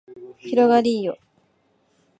[0.39, 1.19] 広がりーよ